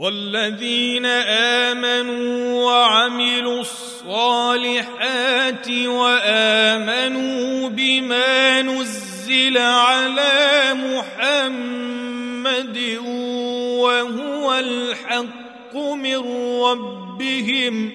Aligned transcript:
والذين 0.00 1.06
آمنوا 1.76 2.64
وعملوا 2.64 3.60
الصالحات 3.60 4.10
وآمنوا 5.70 7.68
بما 7.68 8.62
نزل 8.62 9.58
على 9.58 10.70
محمد 10.74 11.98
وهو 13.76 14.54
الحق 14.58 15.76
من 15.76 16.16
ربهم 16.62 17.92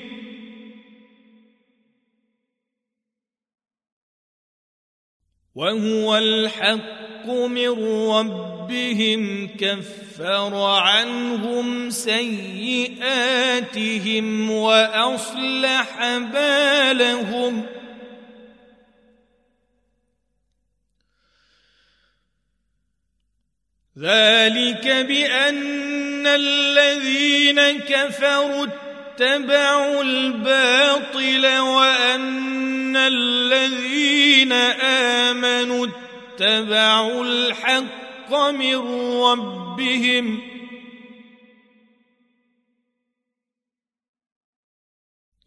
وهو 5.55 6.17
الحق 6.17 7.04
من 7.29 7.69
ربهم 8.09 9.47
كفر 9.59 10.55
عنهم 10.55 11.89
سيئاتهم 11.89 13.31
وأصلح 14.51 16.17
بالهم. 16.17 17.65
ذلك 23.99 24.87
بأن 24.87 26.27
الذين 26.27 27.79
كفروا 27.79 28.67
اتبعوا 29.15 30.03
الباطل 30.03 31.59
وأن 31.59 32.97
الذين 32.97 34.51
آمنوا 35.31 35.85
اتبعوا 36.35 37.23
الحق 37.23 38.35
من 38.35 38.75
ربهم. 39.21 40.41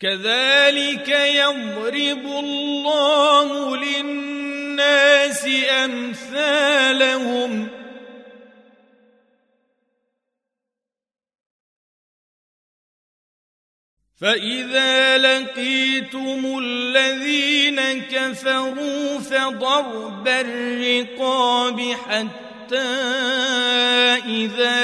كذلك 0.00 1.08
يضرب 1.08 2.26
الله 2.26 3.76
للناس 3.76 5.48
أمثالهم. 5.84 7.77
فإذا 14.20 15.18
لقيتم 15.18 16.58
الذين 16.62 17.80
كفروا 18.10 19.18
فضرب 19.18 20.28
الرقاب 20.28 21.80
حتى 21.80 22.76
إذا 24.26 24.78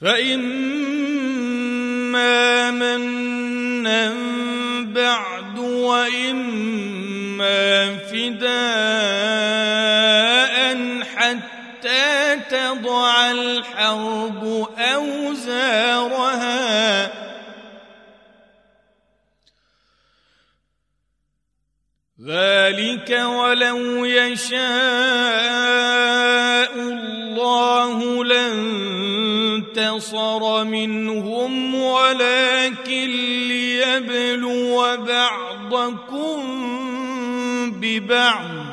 فإما 0.00 0.95
منا 2.70 4.14
بعد 4.82 5.58
وإما 5.58 7.16
فداء 7.96 8.56
حتى 11.02 12.36
تضع 12.50 13.30
الحرب 13.30 14.68
أوزارها. 14.78 16.06
ذلك 22.26 23.10
ولو 23.10 24.04
يشاء 24.04 24.56
الله 26.74 28.24
لانتصر 28.24 29.84
منهم 30.64 31.45
ولكن 32.06 33.10
ليبلو 33.48 34.96
بعضكم 34.96 36.40
ببعض. 37.80 38.66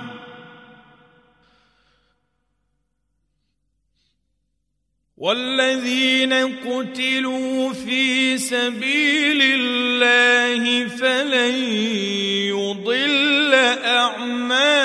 والذين 5.18 6.34
قتلوا 6.34 7.74
في 7.74 8.38
سبيل 8.38 9.42
الله 9.42 10.88
فلن 10.88 11.56
يضل 12.54 13.54
أعمالهم. 13.86 14.84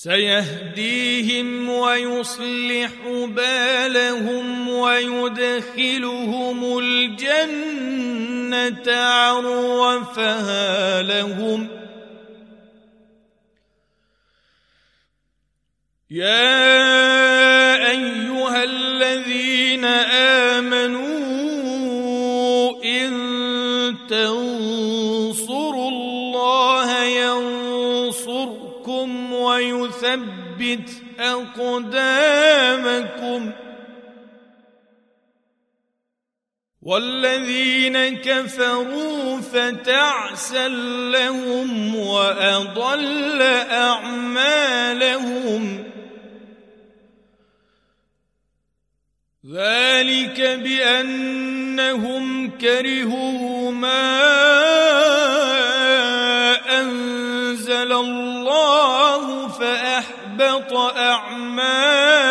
سيهديهم 0.00 1.68
ويصلح 1.68 2.92
بالهم 3.26 4.68
ويدخلهم 4.68 6.78
الجنة 6.78 8.96
عرفها 8.96 11.02
لهم. 11.02 11.68
يا 16.10 17.90
أيها 17.90 18.64
الذين 18.64 19.84
آمنوا 19.84 20.39
ويثبت 29.60 30.90
أقدامكم 31.20 32.70
والذين 36.82 38.16
كفروا 38.16 39.40
فتعسا 39.40 40.68
لهم 41.12 41.96
وأضل 41.96 43.42
أعمالهم 43.72 45.00
ذلك 49.46 50.40
بأنهم 50.40 52.20
كرهوا 52.58 53.70
ما 53.70 55.09
فاحبط 60.40 60.72
اعمالهم. 60.96 62.30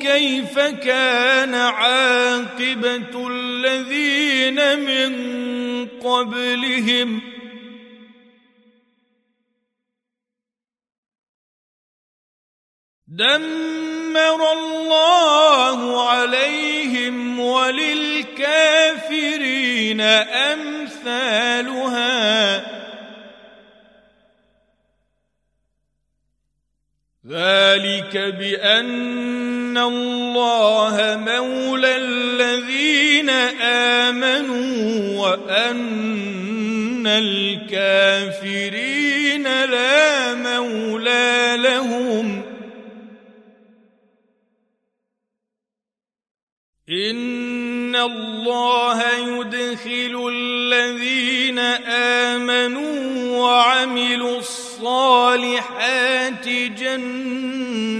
كيف 0.00 0.58
كان 0.58 1.54
عاقبه 1.54 3.28
الذين 3.28 4.78
من 4.78 5.12
قبلهم؟ 5.88 7.32
دمر 14.12 14.52
الله 14.52 16.08
عليهم 16.10 17.40
وللكافرين 17.40 18.80
امثالها 20.60 21.52
ذلك 27.28 28.16
بان 28.16 29.78
الله 29.78 31.16
مولى 31.26 31.96
الذين 31.96 33.30
آمنوا 34.10 35.20
وأن 35.22 37.06
الكافرين 37.06 38.62
لا 39.64 40.34
مولى 40.34 41.56
لهم 41.56 42.41
إن 46.92 47.96
الله 47.96 49.02
يدخل 49.18 50.28
الذين 50.32 51.58
آمنوا 52.28 53.38
وعملوا 53.38 54.38
الصالحات 54.38 55.68
جنات 56.48 57.92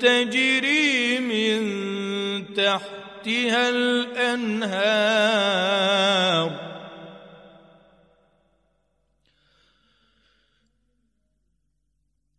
تجري 0.00 1.18
من 1.18 1.60
تحتها 2.54 3.68
الأنهار 3.68 5.06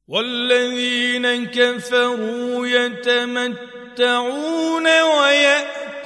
والذين 0.07 1.45
كفروا 1.45 2.67
يتمتعون 2.67 3.76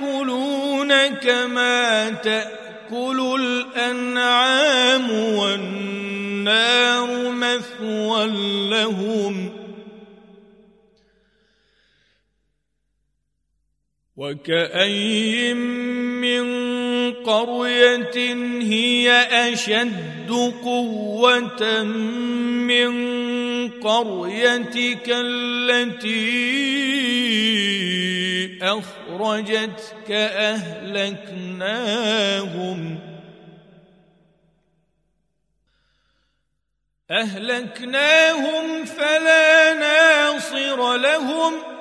ويأكلون 0.02 1.08
كما 1.08 2.10
تأكل 2.10 3.36
الأنعام 3.40 5.12
والنار 5.12 7.10
مثوى 7.30 8.28
لهم 8.70 9.62
وكأي 14.18 15.54
من 15.54 16.42
قرية 17.14 18.36
هي 18.62 19.12
أشد 19.32 20.32
قوة 20.64 21.84
من 21.84 22.92
قريتك 23.70 25.06
التي 25.08 26.32
أخرجتك 28.62 30.12
أهلكناهم. 31.12 31.72
أهلكناهم 37.12 38.86
فلا 38.86 39.74
ناصر 39.74 40.98
لهم 40.98 41.54
ۖ. 41.54 41.81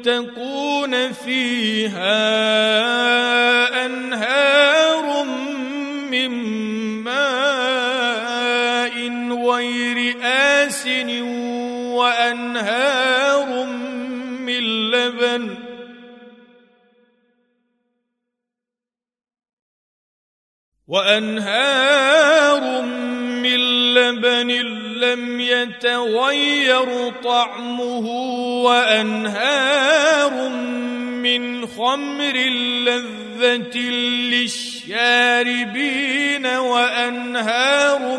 يتقون 0.00 1.12
فيها 1.12 2.16
أنهار 3.86 5.24
من 6.10 6.30
ماء 7.04 8.96
غير 9.46 10.16
آسن 10.22 11.22
وأنهار 11.92 13.66
من 14.40 14.90
لبن 14.90 15.56
وأنهار 20.88 22.82
من 23.42 23.60
لبن 23.94 24.50
لم 25.00 25.40
يتغير 25.40 27.12
طعمه 27.24 28.06
وأنهار 28.64 30.48
من 30.48 31.66
خمر 31.66 32.36
لذة 32.86 33.78
للشاربين 34.88 36.46
وأنهار 36.46 38.16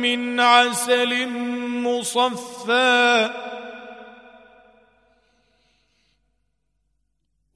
من 0.00 0.40
عسل 0.40 1.28
مصفى. 1.84 3.30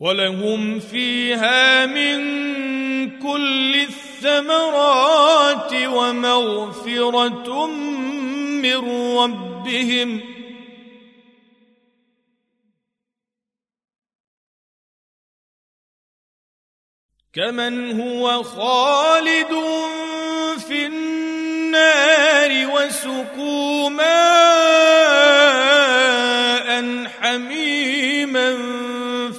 ولهم 0.01 0.81
فيها 0.81 1.87
من 1.87 2.21
كل 3.19 3.75
الثمرات 3.75 5.73
ومغفرة 5.75 7.67
من 8.65 9.17
ربهم. 9.19 10.21
كمن 17.33 18.01
هو 18.01 18.43
خالد 18.43 19.55
في 20.69 20.87
النار 20.87 22.51
وسقوا 22.75 23.89
ماء 23.91 24.05
حميما 27.21 28.57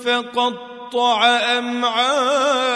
فقطع 0.06 1.26
امعاءهم 1.58 2.76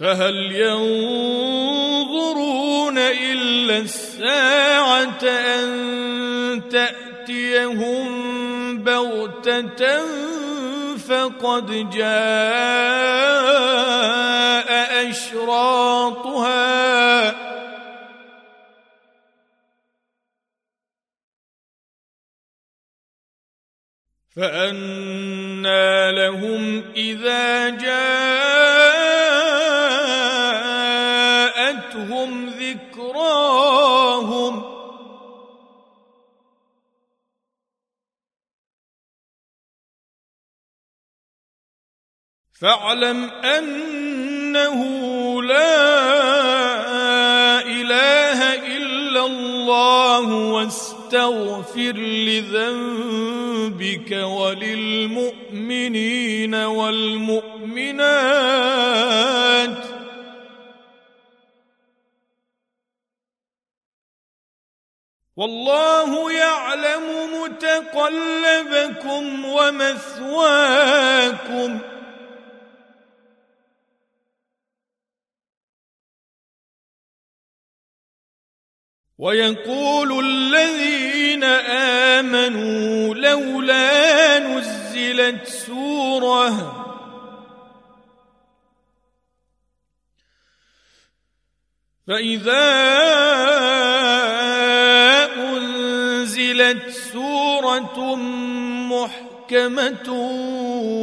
فهل 0.00 0.52
ينظرون 0.52 2.00
إلا 2.98 3.78
الساعة 3.78 5.24
أن 5.24 6.62
تأتيهم 6.70 8.08
بغتة 8.78 10.00
فقد 10.96 11.90
جاء 11.90 12.10
أشراطها؟ 15.10 16.70
فأنى 24.36 26.12
لهم 26.12 26.84
إذا 26.96 27.68
جاءتهم 27.68 28.89
فاعلم 42.60 43.30
أنه 43.30 44.80
لا 45.42 45.80
إله 47.60 48.54
إلا 48.76 49.26
الله 49.26 50.28
واستغفر 50.34 51.92
لذنبك 52.26 54.10
وللمؤمنين 54.12 55.54
والمؤمنات. 56.54 57.50
والله 65.36 66.32
يعلم 66.32 67.02
متقلبكم 67.42 69.24
ومثواكم. 69.44 70.60
ويقول 79.20 80.24
الذين 80.24 81.44
آمنوا 82.24 83.14
لولا 83.14 84.38
نزلت 84.38 85.46
سورة 85.46 86.76
فإذا 92.06 92.70
أنزلت 95.36 96.90
سورة 96.90 98.16
محكمة 98.88 99.29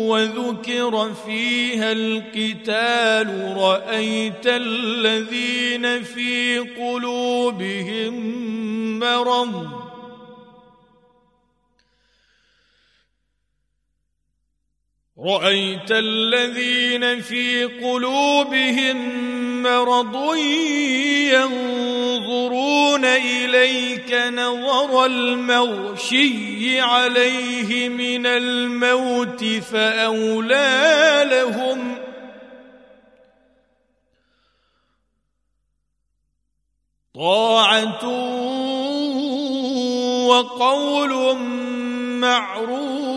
وذكر 0.10 1.14
فيها 1.26 1.92
القتال 1.92 3.58
رأيت 3.58 4.48
الذين 4.48 6.04
في 6.04 6.60
قلوبهم 6.60 8.14
مرض. 9.00 9.88
رأيت 15.20 15.92
الذين 15.92 17.22
في 17.22 17.64
قلوبهم 17.66 18.98
مرض 19.64 20.16
ينظرون 22.28 23.06
إليك 23.06 24.14
نظر 24.14 25.06
المغشي 25.06 26.82
عليه 26.82 27.90
من 27.90 28.26
الموت 28.26 29.44
فأولى 29.46 31.24
لهم 31.32 31.98
طاعة 37.16 38.06
وقول 40.28 41.38
معروف 42.20 43.17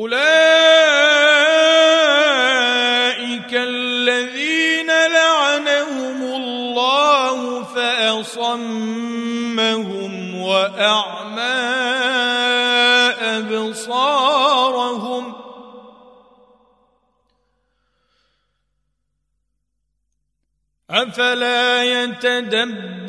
أولئك 0.00 0.20
الذين 3.52 4.86
لعنهم 4.86 6.22
الله 6.22 7.64
فأصمهم 7.64 8.80
وأعمى 10.40 11.40
أبصارهم 13.36 15.34
أفلا 20.90 21.84
يتدبرون 21.84 22.99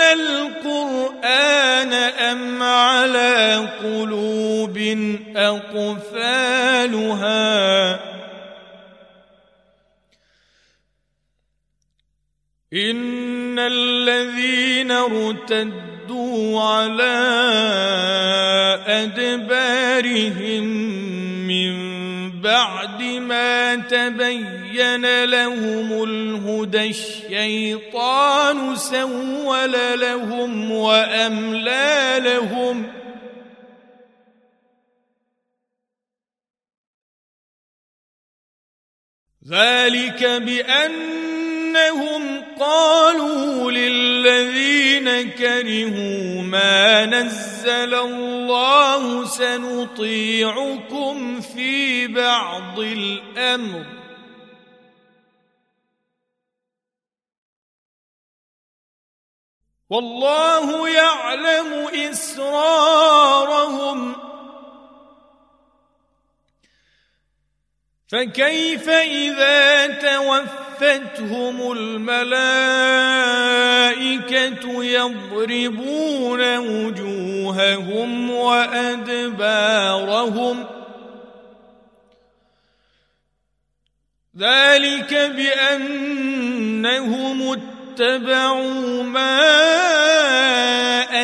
القرآن 0.00 1.92
أم 1.92 2.62
على 2.62 3.68
قلوب 3.82 4.78
أقفالها 5.36 6.78
إن 12.72 13.58
الذين 13.58 14.90
ارتدوا 14.90 16.62
على 16.62 17.18
أدبارهم 18.86 20.64
من 21.48 21.72
بعد 22.40 23.02
ما 23.02 23.74
تبين 23.76 24.57
لهم 25.28 26.04
الهدى 26.04 26.90
الشيطان 26.90 28.76
سول 28.76 30.00
لهم 30.00 30.70
وأملى 30.70 32.16
لهم. 32.18 32.92
ذلك 39.50 40.24
بأنهم 40.24 41.22
قالوا 42.60 43.70
للذين 43.70 45.30
كرهوا 45.30 46.42
ما 46.42 47.06
نزل 47.06 47.94
الله 47.94 49.24
سنطيعكم 49.24 51.16
في 51.40 52.06
بعض 52.06 52.78
الأمر. 52.78 53.97
والله 59.90 60.88
يعلم 60.88 61.88
إسرارهم. 62.10 63.48
فكيف 68.08 68.88
إذا 68.88 69.86
توفتهم 69.86 71.72
الملائكة 71.72 73.04
يضربون 74.84 76.56
وجوههم 76.58 78.30
وأدبارهم؟ 78.30 79.58
ذلك 84.38 85.14
بأنهم 85.14 86.28
اتبعوا 88.00 89.02
ما 89.02 89.37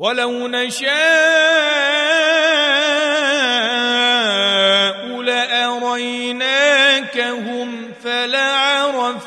ولو 0.00 0.48
نشاء 0.48 0.90
لأريناكهم 5.22 6.48
فلعرفتهم 8.04 9.20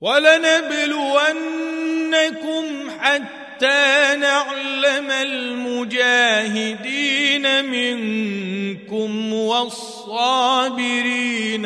ولنبلونكم 0.00 2.90
حتى 3.00 4.16
نعلم 4.18 5.10
المجاهدين 5.10 6.04
منكم 7.64 9.32
والصابرين 9.32 10.86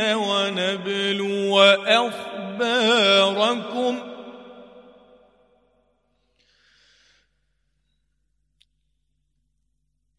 ونبلو 0.00 1.60
أخباركم. 1.86 2.50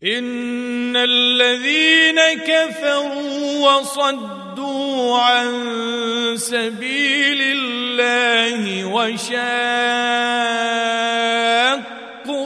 إن 0.04 0.98
الذين 0.98 2.20
كفروا 2.34 3.70
وصدوا 3.70 5.18
عن 5.18 5.52
سبيل 6.38 7.42
الله 7.42 8.86
وشاقوا 8.86 9.42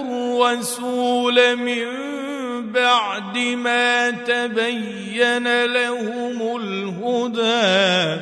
الرسول 0.01 1.55
من 1.55 1.85
بعد 2.71 3.37
ما 3.37 4.11
تبين 4.11 5.65
لهم 5.65 6.57
الهدى. 6.57 8.21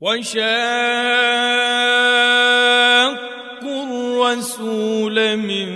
وشاقوا 0.00 2.05
من 5.36 5.68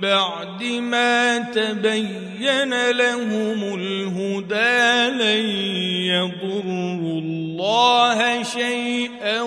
بعد 0.00 0.62
ما 0.64 1.38
تبين 1.38 2.90
لهم 2.90 3.74
الهدى 3.74 5.08
لن 5.10 5.44
يضروا 6.12 7.20
الله 7.20 8.42
شيئا 8.42 9.40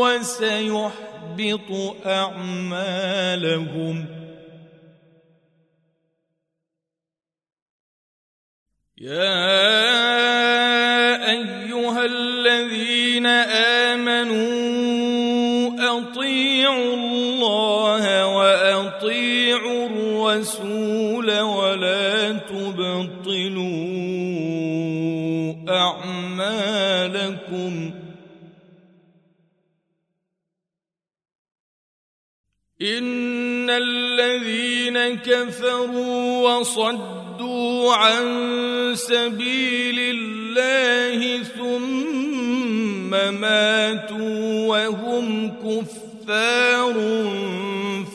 وسيحبط 0.00 1.70
أعمالهم. 2.06 3.44
يا 8.98 9.64
أيها 11.30 12.04
الذين 12.04 13.26
آمنوا 13.26 13.73
وصدوا 36.44 37.94
عن 37.94 38.26
سبيل 38.94 39.98
الله 39.98 41.42
ثم 41.42 43.10
ماتوا 43.40 44.66
وهم 44.66 45.48
كفار 45.48 46.94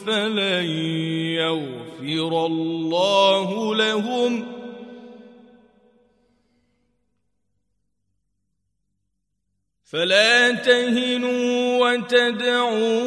فلن 0.05 0.69
يغفر 1.41 2.31
الله 2.45 3.75
لهم. 3.75 4.59
فلا 9.91 10.51
تهنوا 10.51 11.87
وتدعوا 11.87 12.99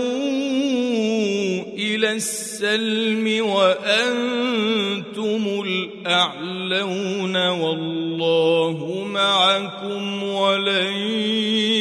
إلى 2.03 2.13
السلم 2.13 3.47
وأنتم 3.47 5.43
الأعلون 5.67 7.37
والله 7.37 9.05
معكم 9.05 10.23
ولن 10.23 10.93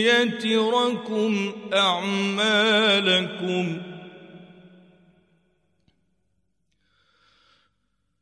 يتركم 0.06 1.54
أعمالكم. 1.74 3.02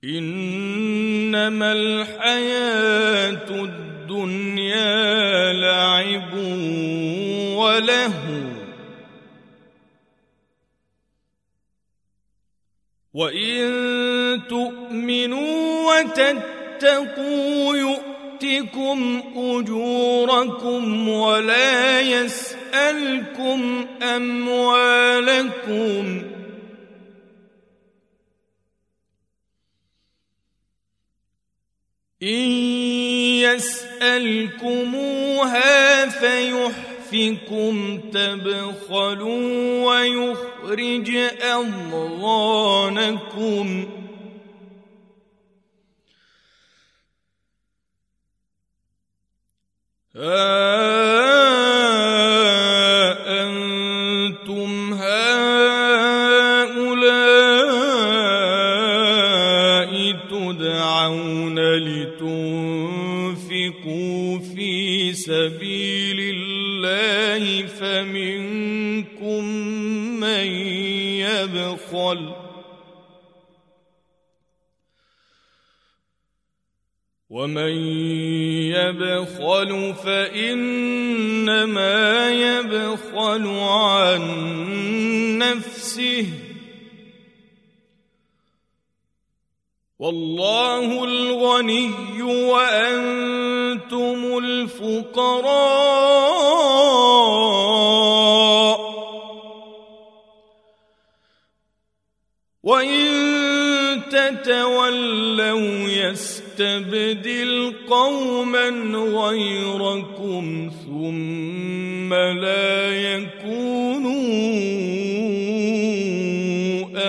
إنما 0.04 1.72
الحياة 1.72 3.50
الدنيا 3.50 4.84
لعب 5.54 6.34
ولهو. 7.58 8.59
وان 13.14 14.42
تؤمنوا 14.50 15.94
وتتقوا 16.00 17.76
يؤتكم 17.78 19.24
اجوركم 19.36 21.10
ولا 21.10 22.02
يسالكم 22.02 23.88
اموالكم 24.04 25.60
ان 32.24 32.50
يسالكموها 34.80 36.10
فيحفكم 37.10 38.00
تبخلوا 38.12 39.86
ويخرج 39.86 41.10
اضغانكم 41.42 42.88
ها 50.16 50.59
ومن 77.50 77.74
يبخل 78.78 79.94
فإنما 80.06 81.98
يبخل 82.30 83.48
عن 83.48 84.22
نفسه. 85.38 86.26
والله 90.00 91.04
الغني 91.04 92.22
وأنتم 92.22 94.38
الفقراء. 94.38 95.50
وإن 102.64 103.10
تتولوا 104.10 105.90
يستبدل 106.60 107.74
قوما 107.90 108.70
غيركم 108.96 110.72
ثم 110.86 112.14
لا 112.14 112.92
يكونوا 112.92 114.20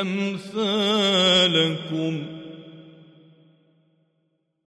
أمثالكم. 0.01 1.31